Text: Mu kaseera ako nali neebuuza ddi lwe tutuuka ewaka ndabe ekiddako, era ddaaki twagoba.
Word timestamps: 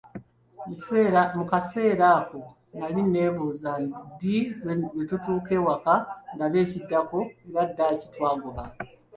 Mu 1.37 1.43
kaseera 1.51 2.07
ako 2.19 2.39
nali 2.79 3.01
neebuuza 3.11 3.71
ddi 4.11 4.35
lwe 4.95 5.03
tutuuka 5.09 5.51
ewaka 5.59 5.95
ndabe 6.33 6.57
ekiddako, 6.65 7.19
era 7.47 7.61
ddaaki 7.69 8.07
twagoba. 8.13 8.63